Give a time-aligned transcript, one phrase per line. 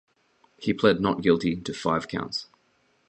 [0.57, 2.47] He pled not guilty to five counts.